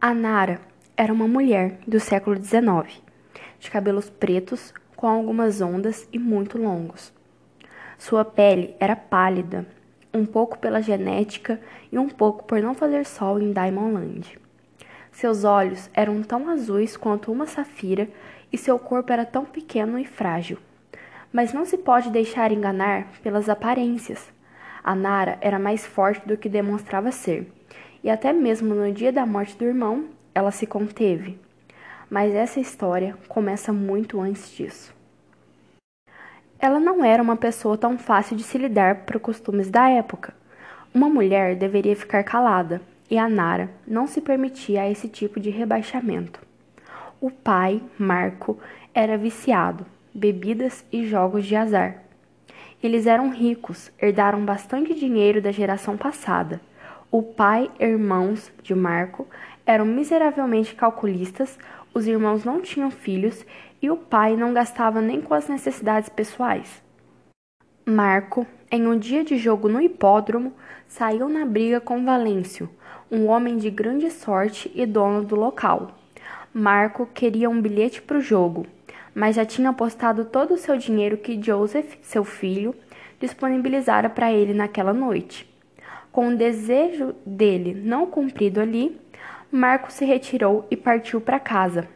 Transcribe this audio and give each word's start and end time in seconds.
A 0.00 0.14
Nara 0.14 0.60
era 0.96 1.12
uma 1.12 1.26
mulher 1.26 1.80
do 1.84 1.98
século 1.98 2.36
XIX, 2.40 3.02
de 3.58 3.68
cabelos 3.68 4.08
pretos 4.08 4.72
com 4.94 5.08
algumas 5.08 5.60
ondas 5.60 6.08
e 6.12 6.20
muito 6.20 6.56
longos. 6.56 7.12
Sua 7.98 8.24
pele 8.24 8.76
era 8.78 8.94
pálida, 8.94 9.66
um 10.14 10.24
pouco 10.24 10.56
pela 10.56 10.80
genética 10.80 11.60
e 11.90 11.98
um 11.98 12.08
pouco 12.08 12.44
por 12.44 12.62
não 12.62 12.76
fazer 12.76 13.04
sol 13.04 13.40
em 13.40 13.52
Diamond 13.52 13.94
Land. 13.94 14.38
Seus 15.10 15.42
olhos 15.42 15.90
eram 15.92 16.22
tão 16.22 16.48
azuis 16.48 16.96
quanto 16.96 17.32
uma 17.32 17.46
safira 17.46 18.08
e 18.52 18.56
seu 18.56 18.78
corpo 18.78 19.12
era 19.12 19.26
tão 19.26 19.44
pequeno 19.44 19.98
e 19.98 20.04
frágil. 20.04 20.58
Mas 21.32 21.52
não 21.52 21.64
se 21.64 21.76
pode 21.76 22.08
deixar 22.10 22.52
enganar 22.52 23.08
pelas 23.20 23.48
aparências. 23.48 24.32
A 24.84 24.94
Nara 24.94 25.38
era 25.40 25.58
mais 25.58 25.84
forte 25.84 26.24
do 26.24 26.36
que 26.36 26.48
demonstrava 26.48 27.10
ser, 27.10 27.52
e 28.02 28.10
até 28.10 28.32
mesmo 28.32 28.74
no 28.74 28.92
dia 28.92 29.12
da 29.12 29.26
morte 29.26 29.56
do 29.56 29.64
irmão, 29.64 30.06
ela 30.34 30.50
se 30.50 30.66
conteve. 30.66 31.38
Mas 32.10 32.34
essa 32.34 32.60
história 32.60 33.16
começa 33.28 33.72
muito 33.72 34.20
antes 34.20 34.50
disso. 34.50 34.94
Ela 36.58 36.80
não 36.80 37.04
era 37.04 37.22
uma 37.22 37.36
pessoa 37.36 37.78
tão 37.78 37.98
fácil 37.98 38.36
de 38.36 38.42
se 38.42 38.58
lidar 38.58 39.04
para 39.04 39.16
os 39.16 39.22
costumes 39.22 39.70
da 39.70 39.88
época. 39.88 40.34
Uma 40.92 41.08
mulher 41.08 41.54
deveria 41.54 41.94
ficar 41.94 42.24
calada, 42.24 42.80
e 43.10 43.16
a 43.16 43.28
Nara 43.28 43.70
não 43.86 44.06
se 44.06 44.20
permitia 44.20 44.90
esse 44.90 45.08
tipo 45.08 45.38
de 45.38 45.50
rebaixamento. 45.50 46.40
O 47.20 47.30
pai, 47.30 47.82
Marco, 47.98 48.58
era 48.94 49.16
viciado, 49.16 49.86
bebidas 50.14 50.84
e 50.92 51.06
jogos 51.06 51.46
de 51.46 51.54
azar. 51.54 52.02
Eles 52.82 53.06
eram 53.06 53.30
ricos, 53.30 53.90
herdaram 54.00 54.44
bastante 54.44 54.94
dinheiro 54.94 55.42
da 55.42 55.52
geração 55.52 55.96
passada. 55.96 56.60
O 57.10 57.22
pai 57.22 57.70
e 57.80 57.84
irmãos 57.84 58.52
de 58.62 58.74
Marco 58.74 59.26
eram 59.64 59.86
miseravelmente 59.86 60.74
calculistas, 60.74 61.58
os 61.94 62.06
irmãos 62.06 62.44
não 62.44 62.60
tinham 62.60 62.90
filhos 62.90 63.46
e 63.80 63.90
o 63.90 63.96
pai 63.96 64.36
não 64.36 64.52
gastava 64.52 65.00
nem 65.00 65.22
com 65.22 65.32
as 65.32 65.48
necessidades 65.48 66.10
pessoais. 66.10 66.82
Marco, 67.86 68.46
em 68.70 68.86
um 68.86 68.98
dia 68.98 69.24
de 69.24 69.38
jogo 69.38 69.70
no 69.70 69.80
hipódromo, 69.80 70.52
saiu 70.86 71.30
na 71.30 71.46
briga 71.46 71.80
com 71.80 72.04
Valêncio, 72.04 72.68
um 73.10 73.28
homem 73.28 73.56
de 73.56 73.70
grande 73.70 74.10
sorte 74.10 74.70
e 74.74 74.84
dono 74.84 75.24
do 75.24 75.34
local. 75.34 75.98
Marco 76.52 77.06
queria 77.06 77.48
um 77.48 77.62
bilhete 77.62 78.02
para 78.02 78.18
o 78.18 78.20
jogo, 78.20 78.66
mas 79.14 79.36
já 79.36 79.46
tinha 79.46 79.70
apostado 79.70 80.26
todo 80.26 80.52
o 80.52 80.58
seu 80.58 80.76
dinheiro 80.76 81.16
que 81.16 81.42
Joseph, 81.42 81.96
seu 82.02 82.22
filho, 82.22 82.74
disponibilizara 83.18 84.10
para 84.10 84.30
ele 84.30 84.52
naquela 84.52 84.92
noite. 84.92 85.47
Com 86.18 86.30
o 86.30 86.36
desejo 86.36 87.14
dele 87.24 87.72
não 87.72 88.04
cumprido 88.04 88.60
ali, 88.60 89.00
Marco 89.52 89.92
se 89.92 90.04
retirou 90.04 90.66
e 90.68 90.76
partiu 90.76 91.20
para 91.20 91.38
casa. 91.38 91.86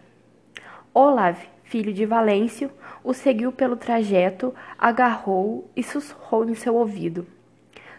Olav, 0.95 1.37
filho 1.65 1.92
de 1.92 2.06
Valêncio, 2.06 2.70
o 3.03 3.12
seguiu 3.12 3.50
pelo 3.50 3.75
trajeto, 3.75 4.55
agarrou 4.78 5.69
e 5.75 5.83
sussurrou 5.83 6.48
em 6.48 6.55
seu 6.55 6.77
ouvido: 6.77 7.27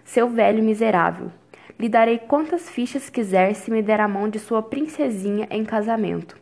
Seu 0.05 0.29
velho 0.29 0.63
miserável, 0.63 1.29
lhe 1.77 1.89
darei 1.89 2.19
quantas 2.19 2.69
fichas 2.69 3.09
quiser 3.09 3.53
se 3.53 3.69
me 3.69 3.81
der 3.81 3.99
a 3.99 4.07
mão 4.07 4.29
de 4.29 4.39
sua 4.39 4.63
princesinha 4.63 5.45
em 5.51 5.66
casamento. 5.66 6.38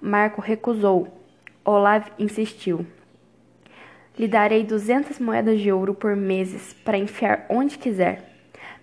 Marco 0.00 0.40
recusou. 0.40 1.06
Olav 1.64 2.08
insistiu. 2.18 2.84
Lhe 4.18 4.26
darei 4.26 4.64
duzentas 4.64 5.20
moedas 5.20 5.60
de 5.60 5.70
ouro 5.70 5.94
por 5.94 6.16
meses 6.16 6.74
para 6.84 6.98
enfiar 6.98 7.46
onde 7.48 7.78
quiser. 7.78 8.33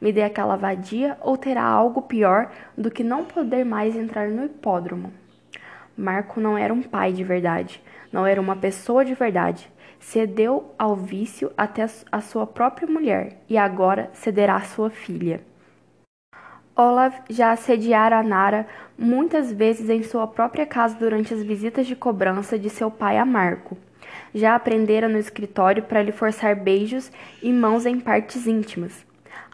Me 0.02 0.12
dê 0.12 0.24
aquela 0.24 0.56
vadia 0.56 1.16
ou 1.22 1.38
terá 1.38 1.64
algo 1.64 2.02
pior 2.02 2.52
do 2.76 2.90
que 2.90 3.04
não 3.04 3.24
poder 3.24 3.64
mais 3.64 3.96
entrar 3.96 4.28
no 4.30 4.46
hipódromo. 4.46 5.14
Marco 5.96 6.42
não 6.42 6.58
era 6.58 6.74
um 6.74 6.82
pai 6.82 7.14
de 7.14 7.24
verdade, 7.24 7.82
não 8.12 8.26
era 8.26 8.42
uma 8.42 8.56
pessoa 8.56 9.06
de 9.06 9.14
verdade. 9.14 9.72
Cedeu 10.00 10.74
ao 10.80 10.96
vício 10.96 11.52
até 11.56 11.86
a 12.12 12.22
sua 12.22 12.48
própria 12.48 12.88
mulher 12.88 13.38
e 13.48 13.56
agora 13.56 14.10
cederá 14.14 14.56
à 14.56 14.62
sua 14.62 14.90
filha. 14.90 15.42
Olaf 16.76 17.20
já 17.30 17.52
assediara 17.52 18.24
Nara 18.24 18.66
muitas 18.98 19.52
vezes 19.52 19.90
em 19.90 20.02
sua 20.02 20.26
própria 20.26 20.66
casa 20.66 20.98
durante 20.98 21.32
as 21.32 21.44
visitas 21.44 21.86
de 21.86 21.96
cobrança 21.96 22.58
de 22.58 22.70
seu 22.70 22.90
pai 22.90 23.20
a 23.20 23.26
Marco. 23.26 23.78
Já 24.34 24.56
aprendera 24.56 25.08
no 25.08 25.20
escritório 25.20 25.84
para 25.84 26.02
lhe 26.02 26.12
forçar 26.12 26.56
beijos 26.56 27.12
e 27.44 27.54
mãos 27.54 27.86
em 27.86 28.00
partes 28.00 28.48
íntimas. 28.48 29.11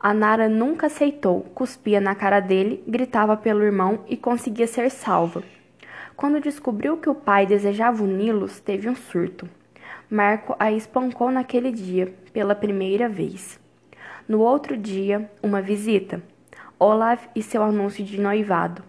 A 0.07 0.13
Nara 0.13 0.47
nunca 0.47 0.88
aceitou, 0.88 1.41
cuspia 1.53 2.00
na 2.00 2.16
cara 2.16 2.40
dele, 2.40 2.81
gritava 2.88 3.35
pelo 3.35 3.62
irmão 3.62 4.06
e 4.07 4.16
conseguia 4.16 4.66
ser 4.66 4.90
salva. 4.90 5.44
Quando 6.16 6.40
descobriu 6.40 6.95
que 6.95 7.09
o 7.09 7.13
pai 7.13 7.45
desejava 7.45 8.01
uni-los, 8.01 8.62
teve 8.62 8.88
um 8.88 8.95
surto. 8.95 9.50
Marco 10.09 10.56
a 10.57 10.72
espancou 10.72 11.29
naquele 11.29 11.73
dia, 11.73 12.13
pela 12.31 12.56
primeira 12.56 13.09
vez. 13.09 13.59
No 14.29 14.40
outro 14.40 14.78
dia, 14.78 15.29
uma 15.44 15.62
visita. 15.62 16.24
Olaf 16.79 17.28
e 17.35 17.44
seu 17.44 17.62
anúncio 17.62 18.06
de 18.06 18.18
noivado. 18.18 18.81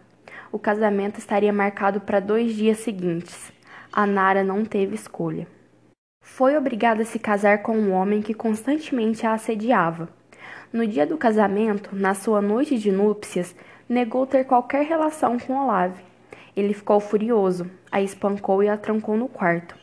O 0.53 0.59
casamento 0.61 1.19
estaria 1.19 1.53
marcado 1.53 2.01
para 2.01 2.21
dois 2.21 2.55
dias 2.55 2.79
seguintes. 2.79 3.53
A 3.93 4.07
Nara 4.07 4.45
não 4.45 4.65
teve 4.65 4.95
escolha. 4.95 5.49
Foi 6.23 6.57
obrigada 6.57 7.03
a 7.03 7.05
se 7.05 7.19
casar 7.19 7.63
com 7.63 7.77
um 7.77 7.91
homem 7.91 8.23
que 8.23 8.35
constantemente 8.35 9.27
a 9.27 9.33
assediava. 9.33 10.17
No 10.73 10.87
dia 10.87 11.07
do 11.07 11.17
casamento, 11.17 11.91
na 11.95 12.15
sua 12.15 12.43
noite 12.43 12.79
de 12.79 12.93
núpcias, 12.93 13.55
negou 13.89 14.27
ter 14.27 14.45
qualquer 14.45 14.85
relação 14.85 15.39
com 15.39 15.57
Olave. 15.57 16.03
Ele 16.57 16.75
ficou 16.75 17.01
furioso, 17.01 17.71
a 17.91 18.03
espancou 18.03 18.63
e 18.63 18.69
a 18.69 18.77
trancou 18.77 19.17
no 19.17 19.29
quarto. 19.29 19.77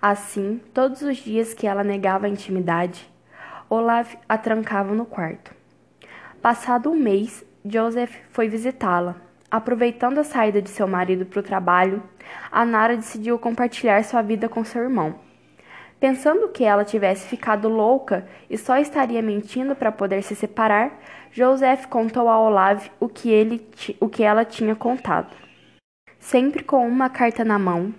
Assim, 0.00 0.60
todos 0.72 1.02
os 1.02 1.18
dias 1.18 1.54
que 1.54 1.66
ela 1.66 1.84
negava 1.84 2.26
a 2.26 2.28
intimidade, 2.28 3.08
Olave 3.68 4.18
a 4.28 4.36
trancava 4.36 4.94
no 4.94 5.04
quarto. 5.04 5.54
Passado 6.40 6.90
um 6.90 6.96
mês, 6.96 7.44
Joseph 7.64 8.14
foi 8.30 8.48
visitá-la. 8.48 9.16
Aproveitando 9.50 10.18
a 10.18 10.24
saída 10.24 10.60
de 10.60 10.70
seu 10.70 10.88
marido 10.88 11.24
para 11.26 11.40
o 11.40 11.42
trabalho, 11.42 12.02
a 12.50 12.64
Nara 12.64 12.96
decidiu 12.96 13.38
compartilhar 13.38 14.02
sua 14.02 14.22
vida 14.22 14.48
com 14.48 14.64
seu 14.64 14.82
irmão. 14.82 15.14
Pensando 16.02 16.48
que 16.48 16.64
ela 16.64 16.84
tivesse 16.84 17.28
ficado 17.28 17.68
louca 17.68 18.26
e 18.50 18.58
só 18.58 18.76
estaria 18.76 19.22
mentindo 19.22 19.76
para 19.76 19.92
poder 19.92 20.24
se 20.24 20.34
separar, 20.34 20.98
Joseph 21.30 21.86
contou 21.86 22.28
a 22.28 22.40
Olave 22.40 22.90
o 22.98 23.08
que, 23.08 23.30
ele, 23.30 23.64
o 24.00 24.08
que 24.08 24.24
ela 24.24 24.44
tinha 24.44 24.74
contado. 24.74 25.32
Sempre 26.18 26.64
com 26.64 26.84
uma 26.88 27.08
carta 27.08 27.44
na 27.44 27.56
mão, 27.56 27.94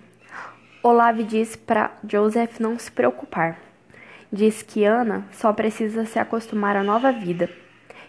Olave 0.82 1.24
disse 1.24 1.56
para 1.56 1.92
Joseph 2.06 2.60
não 2.60 2.78
se 2.78 2.92
preocupar. 2.92 3.58
Diz 4.30 4.60
que 4.60 4.84
Ana 4.84 5.26
só 5.32 5.50
precisa 5.54 6.04
se 6.04 6.18
acostumar 6.18 6.76
à 6.76 6.82
nova 6.82 7.10
vida 7.10 7.48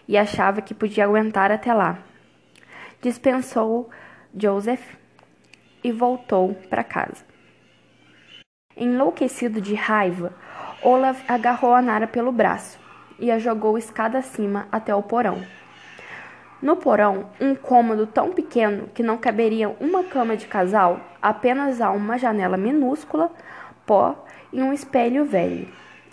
e 0.06 0.18
achava 0.18 0.60
que 0.60 0.74
podia 0.74 1.04
aguentar 1.04 1.50
até 1.50 1.72
lá. 1.72 2.00
Dispensou 3.00 3.88
Joseph 4.38 4.94
e 5.82 5.90
voltou 5.90 6.52
para 6.68 6.84
casa. 6.84 7.35
Enlouquecido 8.78 9.58
de 9.58 9.74
raiva, 9.74 10.34
Olaf 10.82 11.24
agarrou 11.26 11.72
a 11.72 11.80
Nara 11.80 12.06
pelo 12.06 12.30
braço 12.30 12.78
e 13.18 13.30
a 13.30 13.38
jogou 13.38 13.78
escada 13.78 14.18
acima 14.18 14.68
até 14.70 14.94
o 14.94 15.02
porão. 15.02 15.42
No 16.60 16.76
porão, 16.76 17.30
um 17.40 17.54
cômodo 17.54 18.06
tão 18.06 18.32
pequeno 18.32 18.88
que 18.88 19.02
não 19.02 19.16
caberia 19.16 19.74
uma 19.80 20.04
cama 20.04 20.36
de 20.36 20.46
casal, 20.46 21.00
apenas 21.22 21.80
há 21.80 21.90
uma 21.90 22.18
janela 22.18 22.58
minúscula, 22.58 23.32
pó 23.86 24.26
e 24.52 24.60
um 24.60 24.74
espelho 24.74 25.24
velho. 25.24 25.68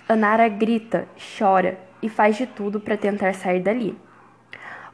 A 0.07 0.15
Nara 0.15 0.47
grita, 0.47 1.05
chora 1.37 1.77
e 2.01 2.07
faz 2.07 2.37
de 2.37 2.47
tudo 2.47 2.79
para 2.79 2.95
tentar 2.95 3.33
sair 3.33 3.59
dali. 3.59 3.99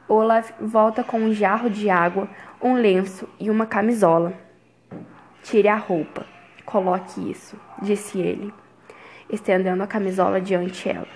Olaf 0.08 0.50
volta 0.60 1.04
com 1.04 1.20
um 1.20 1.32
jarro 1.32 1.70
de 1.70 1.88
água, 1.88 2.28
um 2.60 2.74
lenço 2.74 3.28
e 3.38 3.48
uma 3.48 3.64
camisola. 3.64 4.32
Tire 5.44 5.68
a 5.68 5.76
roupa. 5.76 6.39
Coloque 6.64 7.30
isso, 7.30 7.56
disse 7.82 8.18
ele, 8.18 8.52
estendendo 9.28 9.82
a 9.82 9.86
camisola 9.86 10.40
diante 10.40 10.88
ela. 10.88 11.08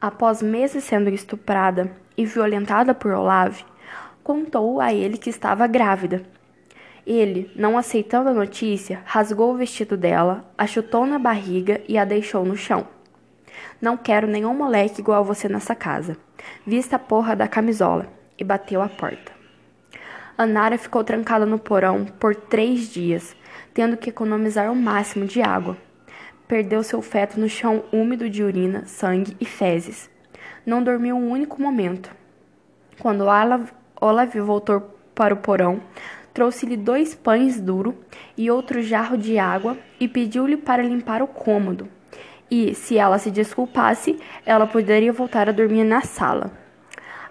Após 0.00 0.42
meses 0.42 0.84
sendo 0.84 1.10
estuprada 1.10 1.90
e 2.16 2.24
violentada 2.24 2.94
por 2.94 3.12
Olave, 3.12 3.64
contou 4.22 4.80
a 4.80 4.92
ele 4.92 5.16
que 5.16 5.30
estava 5.30 5.66
grávida. 5.66 6.22
Ele, 7.06 7.50
não 7.54 7.78
aceitando 7.78 8.28
a 8.30 8.34
notícia, 8.34 9.00
rasgou 9.04 9.54
o 9.54 9.56
vestido 9.56 9.96
dela, 9.96 10.44
a 10.58 10.66
chutou 10.66 11.06
na 11.06 11.18
barriga 11.18 11.80
e 11.88 11.96
a 11.96 12.04
deixou 12.04 12.44
no 12.44 12.56
chão. 12.56 12.86
Não 13.80 13.96
quero 13.96 14.26
nenhum 14.26 14.54
moleque 14.54 15.00
igual 15.00 15.24
você 15.24 15.48
nessa 15.48 15.74
casa. 15.74 16.16
Vista 16.66 16.96
a 16.96 16.98
porra 16.98 17.36
da 17.36 17.46
camisola 17.46 18.06
e 18.38 18.44
bateu 18.44 18.82
a 18.82 18.88
porta. 18.88 19.35
Anara 20.38 20.76
ficou 20.76 21.02
trancada 21.02 21.46
no 21.46 21.58
porão 21.58 22.04
por 22.04 22.36
três 22.36 22.92
dias, 22.92 23.34
tendo 23.72 23.96
que 23.96 24.10
economizar 24.10 24.70
o 24.70 24.76
máximo 24.76 25.24
de 25.24 25.40
água. 25.40 25.78
Perdeu 26.46 26.82
seu 26.82 27.00
feto 27.00 27.40
no 27.40 27.48
chão 27.48 27.84
úmido 27.90 28.28
de 28.28 28.42
urina, 28.42 28.84
sangue 28.84 29.34
e 29.40 29.46
fezes. 29.46 30.10
Não 30.64 30.82
dormiu 30.82 31.16
um 31.16 31.30
único 31.30 31.60
momento. 31.60 32.10
Quando 33.00 33.24
Olaf 33.24 34.34
voltou 34.36 34.94
para 35.14 35.32
o 35.32 35.38
porão, 35.38 35.80
trouxe-lhe 36.34 36.76
dois 36.76 37.14
pães 37.14 37.58
duros 37.58 37.94
e 38.36 38.50
outro 38.50 38.82
jarro 38.82 39.16
de 39.16 39.38
água 39.38 39.78
e 39.98 40.06
pediu-lhe 40.06 40.58
para 40.58 40.82
limpar 40.82 41.22
o 41.22 41.26
cômodo. 41.26 41.88
E, 42.50 42.74
se 42.74 42.98
ela 42.98 43.18
se 43.18 43.30
desculpasse, 43.30 44.18
ela 44.44 44.66
poderia 44.66 45.14
voltar 45.14 45.48
a 45.48 45.52
dormir 45.52 45.84
na 45.84 46.02
sala. 46.02 46.52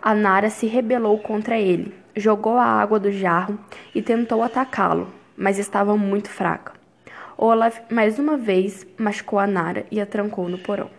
A 0.02 0.16
Nara 0.16 0.50
se 0.50 0.66
rebelou 0.66 1.20
contra 1.20 1.58
ele, 1.58 1.94
jogou 2.16 2.58
a 2.58 2.66
água 2.66 3.00
do 3.00 3.12
jarro 3.12 3.60
e 3.94 4.02
tentou 4.02 4.42
atacá-lo, 4.42 5.10
mas 5.36 5.60
estava 5.60 5.98
muito 5.98 6.30
fraca. 6.30 6.74
Olaf, 7.38 7.80
mais 7.92 8.18
uma 8.18 8.38
vez, 8.38 8.88
machucou 8.98 9.38
a 9.38 9.46
Nara 9.46 9.86
e 9.92 10.00
a 10.00 10.06
trancou 10.06 10.48
no 10.48 10.58
porão. 10.58 10.90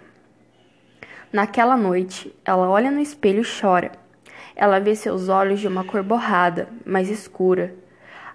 Naquela 1.32 1.76
noite, 1.76 2.34
ela 2.44 2.68
olha 2.68 2.90
no 2.90 3.00
espelho 3.00 3.42
e 3.42 3.60
chora. 3.60 3.92
Ela 4.54 4.78
vê 4.78 4.94
seus 4.94 5.28
olhos 5.28 5.60
de 5.60 5.68
uma 5.68 5.84
cor 5.84 6.02
borrada, 6.02 6.68
mais 6.84 7.08
escura. 7.08 7.74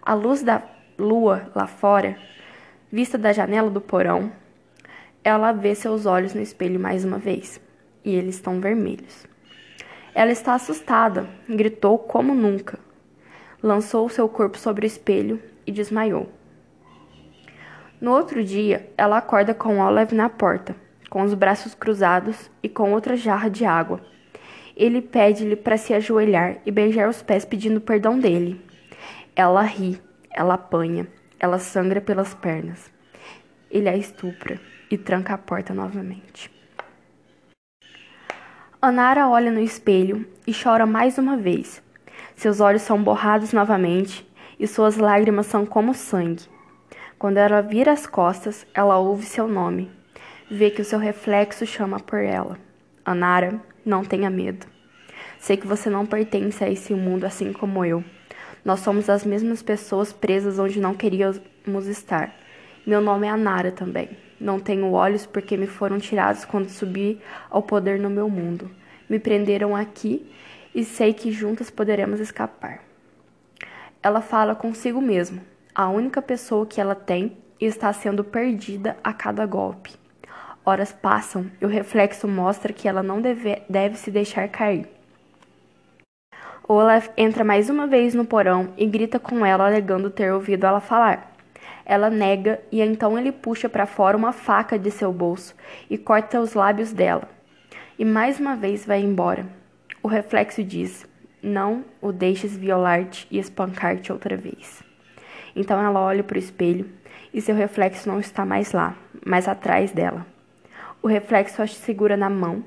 A 0.01 0.13
luz 0.13 0.41
da 0.41 0.63
lua 0.97 1.51
lá 1.55 1.67
fora, 1.67 2.17
vista 2.91 3.17
da 3.17 3.31
janela 3.31 3.69
do 3.69 3.81
porão, 3.81 4.31
ela 5.23 5.51
vê 5.51 5.75
seus 5.75 6.05
olhos 6.05 6.33
no 6.33 6.41
espelho 6.41 6.79
mais 6.79 7.05
uma 7.05 7.19
vez, 7.19 7.61
e 8.03 8.15
eles 8.15 8.35
estão 8.35 8.59
vermelhos. 8.59 9.30
Ela 10.13 10.31
está 10.31 10.53
assustada, 10.53 11.27
gritou 11.47 11.97
como 11.97 12.35
nunca. 12.35 12.77
Lançou 13.63 14.09
seu 14.09 14.27
corpo 14.27 14.57
sobre 14.57 14.85
o 14.85 14.87
espelho 14.87 15.41
e 15.65 15.71
desmaiou. 15.71 16.29
No 17.99 18.11
outro 18.11 18.43
dia, 18.43 18.89
ela 18.97 19.17
acorda 19.17 19.53
com 19.53 19.79
Olive 19.79 20.13
na 20.13 20.27
porta, 20.27 20.75
com 21.09 21.21
os 21.21 21.33
braços 21.33 21.73
cruzados 21.73 22.49
e 22.61 22.67
com 22.67 22.91
outra 22.91 23.15
jarra 23.15 23.49
de 23.49 23.63
água. 23.63 24.01
Ele 24.75 25.01
pede-lhe 25.01 25.55
para 25.55 25.77
se 25.77 25.93
ajoelhar 25.93 26.57
e 26.65 26.71
beijar 26.71 27.07
os 27.07 27.21
pés 27.21 27.45
pedindo 27.45 27.79
perdão 27.79 28.19
dele. 28.19 28.59
Ela 29.35 29.61
ri, 29.61 30.01
ela 30.29 30.55
apanha, 30.55 31.07
ela 31.39 31.59
sangra 31.59 32.01
pelas 32.01 32.33
pernas. 32.33 32.91
Ele 33.69 33.87
a 33.87 33.95
estupra 33.95 34.59
e 34.89 34.97
tranca 34.97 35.33
a 35.33 35.37
porta 35.37 35.73
novamente. 35.73 36.60
Anara 38.83 39.29
olha 39.29 39.51
no 39.51 39.59
espelho 39.59 40.25
e 40.47 40.51
chora 40.51 40.87
mais 40.87 41.19
uma 41.19 41.37
vez. 41.37 41.83
Seus 42.35 42.59
olhos 42.59 42.81
são 42.81 43.03
borrados 43.03 43.53
novamente 43.53 44.27
e 44.59 44.65
suas 44.65 44.97
lágrimas 44.97 45.45
são 45.45 45.67
como 45.67 45.93
sangue. 45.93 46.49
Quando 47.19 47.37
ela 47.37 47.61
vira 47.61 47.91
as 47.91 48.07
costas, 48.07 48.65
ela 48.73 48.97
ouve 48.97 49.23
seu 49.23 49.47
nome. 49.47 49.91
Vê 50.49 50.71
que 50.71 50.81
o 50.81 50.85
seu 50.85 50.97
reflexo 50.97 51.63
chama 51.63 51.99
por 51.99 52.17
ela. 52.17 52.57
Anara, 53.05 53.61
não 53.85 54.03
tenha 54.03 54.31
medo. 54.31 54.65
Sei 55.39 55.55
que 55.55 55.67
você 55.67 55.87
não 55.87 56.03
pertence 56.03 56.63
a 56.63 56.69
esse 56.69 56.91
mundo 56.95 57.25
assim 57.25 57.53
como 57.53 57.85
eu. 57.85 58.03
Nós 58.65 58.79
somos 58.79 59.11
as 59.11 59.23
mesmas 59.23 59.61
pessoas 59.61 60.11
presas 60.11 60.57
onde 60.57 60.79
não 60.79 60.95
queríamos 60.95 61.85
estar. 61.85 62.33
Meu 62.83 62.99
nome 62.99 63.27
é 63.27 63.29
Anara 63.29 63.71
também. 63.71 64.09
Não 64.41 64.59
tenho 64.59 64.91
olhos 64.91 65.27
porque 65.27 65.55
me 65.55 65.67
foram 65.67 65.99
tirados 65.99 66.45
quando 66.45 66.67
subi 66.67 67.21
ao 67.47 67.61
poder 67.61 67.99
no 67.99 68.09
meu 68.09 68.27
mundo. 68.27 68.71
Me 69.07 69.19
prenderam 69.19 69.75
aqui 69.75 70.27
e 70.73 70.83
sei 70.83 71.13
que 71.13 71.31
juntas 71.31 71.69
poderemos 71.69 72.19
escapar. 72.19 72.83
Ela 74.01 74.19
fala 74.19 74.55
consigo 74.55 74.99
mesma 74.99 75.43
a 75.75 75.89
única 75.89 76.23
pessoa 76.23 76.65
que 76.65 76.81
ela 76.81 76.95
tem 76.95 77.37
está 77.59 77.93
sendo 77.93 78.23
perdida 78.23 78.97
a 79.03 79.13
cada 79.13 79.45
golpe. 79.45 79.93
Horas 80.65 80.91
passam 80.91 81.45
e 81.61 81.65
o 81.65 81.69
reflexo 81.69 82.27
mostra 82.27 82.73
que 82.73 82.87
ela 82.87 83.03
não 83.03 83.21
deve, 83.21 83.61
deve 83.69 83.95
se 83.95 84.09
deixar 84.09 84.49
cair. 84.49 84.87
Olaf 86.67 87.09
entra 87.15 87.43
mais 87.43 87.69
uma 87.69 87.85
vez 87.85 88.15
no 88.15 88.25
porão 88.25 88.73
e 88.75 88.87
grita 88.87 89.19
com 89.19 89.45
ela, 89.45 89.67
alegando 89.67 90.09
ter 90.09 90.33
ouvido 90.33 90.65
ela 90.65 90.79
falar. 90.79 91.30
Ela 91.85 92.09
nega 92.09 92.61
e 92.71 92.81
então 92.81 93.17
ele 93.17 93.31
puxa 93.31 93.67
para 93.67 93.85
fora 93.85 94.17
uma 94.17 94.31
faca 94.31 94.77
de 94.77 94.91
seu 94.91 95.11
bolso 95.11 95.55
e 95.89 95.97
corta 95.97 96.39
os 96.39 96.53
lábios 96.53 96.93
dela. 96.93 97.27
E 97.97 98.05
mais 98.05 98.39
uma 98.39 98.55
vez 98.55 98.85
vai 98.85 99.01
embora. 99.01 99.45
O 100.01 100.07
reflexo 100.07 100.63
diz: 100.63 101.07
Não 101.41 101.85
o 102.01 102.11
deixes 102.11 102.55
violar-te 102.55 103.27
e 103.29 103.37
espancar-te 103.37 104.11
outra 104.11 104.35
vez. 104.35 104.83
Então 105.55 105.79
ela 105.79 105.99
olha 105.99 106.23
para 106.23 106.35
o 106.35 106.39
espelho 106.39 106.89
e 107.33 107.41
seu 107.41 107.55
reflexo 107.55 108.09
não 108.09 108.19
está 108.19 108.45
mais 108.45 108.71
lá, 108.71 108.95
mas 109.25 109.47
atrás 109.47 109.91
dela. 109.91 110.25
O 111.01 111.07
reflexo 111.07 111.61
a 111.61 111.67
segura 111.67 112.15
na 112.15 112.29
mão 112.29 112.63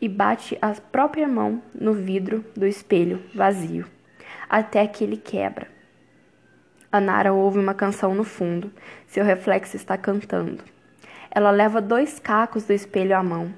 e 0.00 0.08
bate 0.08 0.56
a 0.62 0.72
própria 0.72 1.26
mão 1.26 1.62
no 1.74 1.92
vidro 1.92 2.44
do 2.56 2.66
espelho 2.66 3.22
vazio, 3.34 3.86
até 4.48 4.86
que 4.86 5.04
ele 5.04 5.16
quebra. 5.16 5.77
A 6.90 7.02
Nara 7.02 7.34
ouve 7.34 7.58
uma 7.58 7.74
canção 7.74 8.14
no 8.14 8.24
fundo, 8.24 8.72
seu 9.06 9.22
reflexo 9.22 9.76
está 9.76 9.98
cantando. 9.98 10.64
Ela 11.30 11.50
leva 11.50 11.82
dois 11.82 12.18
cacos 12.18 12.64
do 12.64 12.72
espelho 12.72 13.14
à 13.14 13.22
mão, 13.22 13.52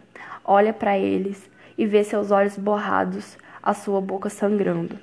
olha 0.45 0.73
para 0.73 0.99
eles 0.99 1.49
e 1.79 1.87
vê 1.87 2.03
seus 2.03 2.33
olhos 2.33 2.57
borrados, 2.57 3.39
a 3.63 3.73
sua 3.73 4.01
boca 4.01 4.29
sangrando. 4.29 4.99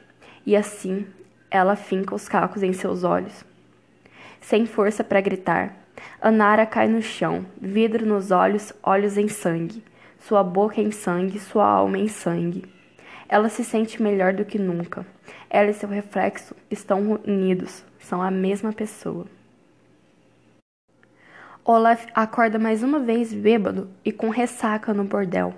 E 0.45 0.57
assim 0.57 1.07
ela 1.49 1.77
finca 1.77 2.13
os 2.13 2.27
cacos 2.27 2.63
em 2.63 2.73
seus 2.73 3.05
olhos. 3.05 3.45
Sem 4.41 4.65
força 4.65 5.05
para 5.05 5.21
gritar, 5.21 5.73
Anara 6.21 6.65
cai 6.65 6.89
no 6.89 7.01
chão, 7.01 7.45
vidro 7.61 8.05
nos 8.05 8.29
olhos, 8.31 8.73
olhos 8.83 9.17
em 9.17 9.29
sangue, 9.29 9.81
sua 10.19 10.43
boca 10.43 10.81
em 10.81 10.91
sangue, 10.91 11.39
sua 11.39 11.65
alma 11.65 11.97
em 11.97 12.09
sangue. 12.09 12.65
Ela 13.29 13.47
se 13.47 13.63
sente 13.63 14.01
melhor 14.01 14.33
do 14.33 14.43
que 14.43 14.59
nunca. 14.59 15.05
Ela 15.49 15.69
e 15.69 15.73
seu 15.73 15.87
reflexo 15.87 16.53
estão 16.69 17.21
unidos, 17.25 17.85
são 18.07 18.21
a 18.21 18.31
mesma 18.31 18.71
pessoa. 18.71 19.25
Olaf 21.65 22.05
acorda 22.15 22.57
mais 22.57 22.81
uma 22.81 22.99
vez 22.99 23.33
bêbado 23.33 23.89
e 24.05 24.13
com 24.13 24.29
ressaca 24.29 24.93
no 24.93 25.03
bordel. 25.03 25.53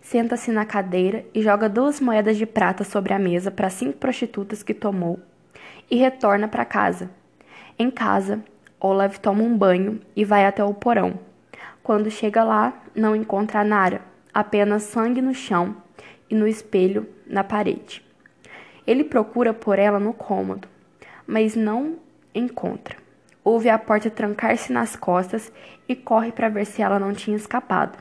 Senta-se 0.00 0.52
na 0.52 0.64
cadeira 0.64 1.24
e 1.34 1.42
joga 1.42 1.68
duas 1.68 2.00
moedas 2.00 2.36
de 2.36 2.46
prata 2.46 2.84
sobre 2.84 3.12
a 3.12 3.18
mesa 3.18 3.50
para 3.50 3.68
cinco 3.68 3.98
prostitutas 3.98 4.62
que 4.62 4.72
tomou 4.72 5.18
e 5.90 5.96
retorna 5.96 6.46
para 6.46 6.64
casa. 6.64 7.10
Em 7.76 7.90
casa, 7.90 8.44
Olaf 8.80 9.18
toma 9.18 9.42
um 9.42 9.58
banho 9.58 10.00
e 10.14 10.24
vai 10.24 10.46
até 10.46 10.62
o 10.62 10.72
porão. 10.72 11.18
Quando 11.82 12.12
chega 12.12 12.44
lá, 12.44 12.80
não 12.94 13.16
encontra 13.16 13.60
a 13.60 13.64
Nara, 13.64 14.02
apenas 14.32 14.84
sangue 14.84 15.20
no 15.20 15.34
chão 15.34 15.74
e 16.30 16.34
no 16.36 16.46
espelho 16.46 17.08
na 17.26 17.42
parede. 17.42 18.04
Ele 18.86 19.02
procura 19.02 19.52
por 19.52 19.80
ela 19.80 19.98
no 19.98 20.12
cômodo, 20.12 20.68
mas 21.26 21.54
não 21.54 21.96
encontra. 22.34 22.96
Ouve 23.44 23.68
a 23.68 23.78
porta 23.78 24.10
trancar-se 24.10 24.72
nas 24.72 24.96
costas 24.96 25.52
e 25.88 25.96
corre 25.96 26.32
para 26.32 26.48
ver 26.48 26.64
se 26.64 26.80
ela 26.82 26.98
não 26.98 27.12
tinha 27.12 27.36
escapado 27.36 27.98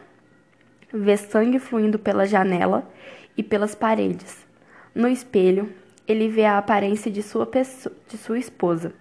vê 0.94 1.16
sangue 1.16 1.60
fluindo 1.60 1.98
pela 1.98 2.26
janela 2.26 2.88
e 3.38 3.44
pelas 3.44 3.74
paredes. 3.74 4.46
No 4.94 5.08
espelho, 5.08 5.72
ele 6.08 6.28
vê 6.28 6.46
a 6.46 6.58
aparência 6.58 7.10
de 7.10 7.24
sua, 7.24 7.46
pessoa, 7.46 7.96
de 8.08 8.18
sua 8.18 8.38
esposa. 8.38 8.94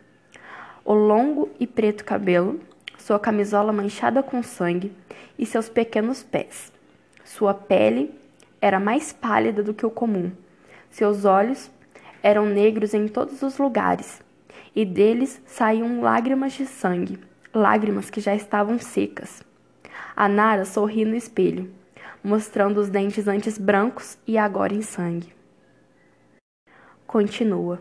O 0.85 0.95
longo 0.95 1.51
e 1.59 1.67
preto 1.67 2.05
cabelo, 2.05 2.61
sua 2.99 3.19
camisola 3.19 3.73
manchada 3.73 4.23
com 4.23 4.43
sangue 4.43 4.93
e 5.39 5.45
seus 5.45 5.69
pequenos 5.69 6.23
pés. 6.23 6.73
Sua 7.25 7.53
pele 7.53 8.15
era 8.61 8.79
mais 8.79 9.13
pálida 9.13 9.63
do 9.63 9.75
que 9.75 9.87
o 9.87 9.91
comum. 9.91 10.31
Seus 10.91 11.25
olhos 11.25 11.71
eram 12.23 12.47
negros 12.47 12.95
em 12.95 13.09
todos 13.09 13.43
os 13.43 13.59
lugares, 13.59 14.23
e 14.75 14.85
deles 14.85 15.41
saíam 15.47 16.01
lágrimas 16.01 16.53
de 16.53 16.67
sangue, 16.67 17.19
lágrimas 17.53 18.11
que 18.11 18.21
já 18.21 18.35
estavam 18.35 18.79
secas. 18.79 19.43
A 20.15 20.29
Nara 20.29 20.65
sorri 20.65 21.05
no 21.05 21.17
espelho 21.17 21.81
mostrando 22.23 22.79
os 22.79 22.89
dentes 22.89 23.27
antes 23.27 23.59
brancos 23.59 24.19
e 24.27 24.37
agora 24.37 24.75
em 24.75 24.83
sangue. 24.83 25.33
Continua. 27.07 27.81